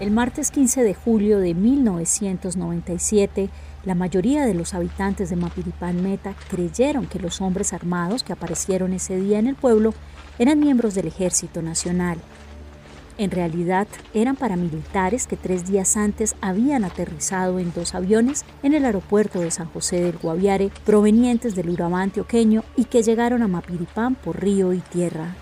El 0.00 0.12
martes 0.12 0.52
15 0.52 0.84
de 0.84 0.94
julio 0.94 1.40
de 1.40 1.54
1997, 1.54 3.50
la 3.84 3.96
mayoría 3.96 4.46
de 4.46 4.54
los 4.54 4.72
habitantes 4.72 5.28
de 5.28 5.34
Mapiripán 5.34 6.04
Meta 6.04 6.36
creyeron 6.48 7.08
que 7.08 7.18
los 7.18 7.40
hombres 7.40 7.72
armados 7.72 8.22
que 8.22 8.32
aparecieron 8.32 8.92
ese 8.92 9.16
día 9.16 9.40
en 9.40 9.48
el 9.48 9.56
pueblo 9.56 9.94
eran 10.38 10.60
miembros 10.60 10.94
del 10.94 11.08
Ejército 11.08 11.62
Nacional. 11.62 12.18
En 13.18 13.32
realidad 13.32 13.88
eran 14.14 14.36
paramilitares 14.36 15.26
que 15.26 15.36
tres 15.36 15.66
días 15.66 15.96
antes 15.96 16.36
habían 16.40 16.84
aterrizado 16.84 17.58
en 17.58 17.72
dos 17.72 17.96
aviones 17.96 18.44
en 18.62 18.74
el 18.74 18.84
aeropuerto 18.84 19.40
de 19.40 19.50
San 19.50 19.66
José 19.66 20.00
del 20.00 20.18
Guaviare 20.18 20.70
provenientes 20.86 21.56
del 21.56 21.70
Urabá 21.70 22.02
antioqueño 22.02 22.62
y 22.76 22.84
que 22.84 23.02
llegaron 23.02 23.42
a 23.42 23.48
Mapiripán 23.48 24.14
por 24.14 24.40
río 24.40 24.72
y 24.72 24.78
tierra. 24.78 25.34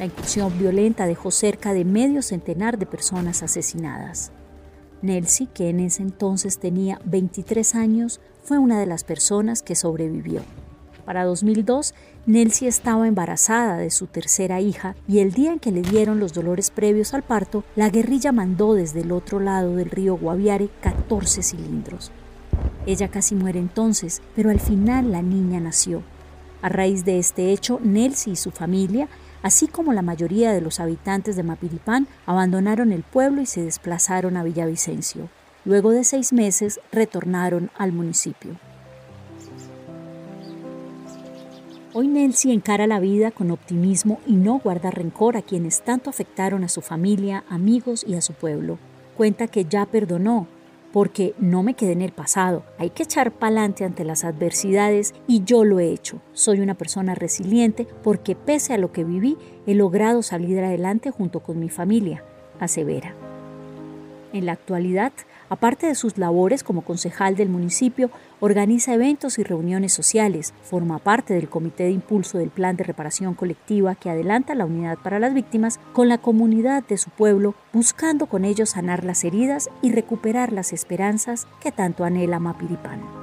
La 0.00 0.06
incursión 0.06 0.58
violenta 0.58 1.04
dejó 1.04 1.30
cerca 1.30 1.74
de 1.74 1.84
medio 1.84 2.22
centenar 2.22 2.78
de 2.78 2.86
personas 2.86 3.42
asesinadas. 3.42 4.32
Nelsie, 5.02 5.46
que 5.52 5.68
en 5.68 5.78
ese 5.78 6.00
entonces 6.00 6.58
tenía 6.58 6.98
23 7.04 7.74
años, 7.74 8.18
fue 8.42 8.56
una 8.56 8.80
de 8.80 8.86
las 8.86 9.04
personas 9.04 9.60
que 9.60 9.74
sobrevivió. 9.74 10.40
Para 11.04 11.26
2002, 11.26 11.92
Nelsie 12.24 12.66
estaba 12.66 13.08
embarazada 13.08 13.76
de 13.76 13.90
su 13.90 14.06
tercera 14.06 14.62
hija 14.62 14.96
y 15.06 15.18
el 15.18 15.32
día 15.32 15.52
en 15.52 15.58
que 15.58 15.70
le 15.70 15.82
dieron 15.82 16.18
los 16.18 16.32
dolores 16.32 16.70
previos 16.70 17.12
al 17.12 17.22
parto, 17.22 17.62
la 17.76 17.90
guerrilla 17.90 18.32
mandó 18.32 18.72
desde 18.72 19.00
el 19.00 19.12
otro 19.12 19.38
lado 19.38 19.76
del 19.76 19.90
río 19.90 20.16
Guaviare 20.16 20.70
14 20.80 21.42
cilindros. 21.42 22.10
Ella 22.86 23.08
casi 23.08 23.34
muere 23.34 23.58
entonces, 23.58 24.22
pero 24.34 24.48
al 24.48 24.60
final 24.60 25.12
la 25.12 25.20
niña 25.20 25.60
nació. 25.60 26.02
A 26.62 26.68
raíz 26.68 27.04
de 27.04 27.18
este 27.18 27.52
hecho, 27.52 27.80
Nelsie 27.82 28.32
y 28.32 28.36
su 28.36 28.50
familia 28.50 29.08
así 29.42 29.68
como 29.68 29.92
la 29.92 30.02
mayoría 30.02 30.52
de 30.52 30.60
los 30.60 30.80
habitantes 30.80 31.36
de 31.36 31.42
Mapiripán, 31.42 32.06
abandonaron 32.26 32.92
el 32.92 33.02
pueblo 33.02 33.40
y 33.40 33.46
se 33.46 33.62
desplazaron 33.62 34.36
a 34.36 34.42
Villavicencio. 34.42 35.28
Luego 35.64 35.90
de 35.90 36.04
seis 36.04 36.32
meses 36.32 36.80
retornaron 36.90 37.70
al 37.76 37.92
municipio. 37.92 38.56
Hoy 41.92 42.06
Nelsie 42.06 42.52
encara 42.52 42.86
la 42.86 43.00
vida 43.00 43.32
con 43.32 43.50
optimismo 43.50 44.20
y 44.24 44.34
no 44.36 44.60
guarda 44.60 44.90
rencor 44.90 45.36
a 45.36 45.42
quienes 45.42 45.82
tanto 45.82 46.08
afectaron 46.08 46.62
a 46.62 46.68
su 46.68 46.82
familia, 46.82 47.44
amigos 47.48 48.04
y 48.06 48.14
a 48.14 48.20
su 48.20 48.32
pueblo. 48.32 48.78
Cuenta 49.16 49.48
que 49.48 49.64
ya 49.64 49.86
perdonó, 49.86 50.46
porque 50.92 51.34
no 51.38 51.62
me 51.62 51.74
quedé 51.74 51.92
en 51.92 52.02
el 52.02 52.12
pasado. 52.12 52.64
Hay 52.78 52.90
que 52.90 53.04
echar 53.04 53.32
pa'lante 53.32 53.84
ante 53.84 54.04
las 54.04 54.24
adversidades 54.24 55.14
y 55.26 55.44
yo 55.44 55.64
lo 55.64 55.78
he 55.80 55.90
hecho. 55.90 56.20
Soy 56.32 56.60
una 56.60 56.74
persona 56.74 57.14
resiliente 57.14 57.86
porque 58.02 58.34
pese 58.34 58.74
a 58.74 58.78
lo 58.78 58.92
que 58.92 59.04
viví, 59.04 59.36
he 59.66 59.74
logrado 59.74 60.22
salir 60.22 60.58
adelante 60.60 61.10
junto 61.10 61.40
con 61.40 61.58
mi 61.58 61.68
familia, 61.68 62.24
asevera. 62.58 63.29
En 64.32 64.46
la 64.46 64.52
actualidad, 64.52 65.12
Aparte 65.50 65.88
de 65.88 65.96
sus 65.96 66.16
labores 66.16 66.62
como 66.62 66.82
concejal 66.82 67.34
del 67.34 67.48
municipio, 67.48 68.08
organiza 68.38 68.94
eventos 68.94 69.36
y 69.40 69.42
reuniones 69.42 69.92
sociales, 69.92 70.54
forma 70.62 71.00
parte 71.00 71.34
del 71.34 71.48
comité 71.48 71.84
de 71.84 71.90
impulso 71.90 72.38
del 72.38 72.50
plan 72.50 72.76
de 72.76 72.84
reparación 72.84 73.34
colectiva 73.34 73.96
que 73.96 74.10
adelanta 74.10 74.54
la 74.54 74.64
unidad 74.64 74.98
para 74.98 75.18
las 75.18 75.34
víctimas 75.34 75.80
con 75.92 76.08
la 76.08 76.18
comunidad 76.18 76.84
de 76.84 76.98
su 76.98 77.10
pueblo, 77.10 77.56
buscando 77.72 78.26
con 78.26 78.44
ellos 78.44 78.70
sanar 78.70 79.02
las 79.02 79.24
heridas 79.24 79.68
y 79.82 79.90
recuperar 79.90 80.52
las 80.52 80.72
esperanzas 80.72 81.48
que 81.60 81.72
tanto 81.72 82.04
anhela 82.04 82.38
Mapiripán. 82.38 83.19